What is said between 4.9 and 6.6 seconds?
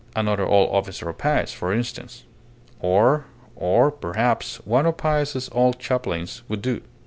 Paez's old chaplains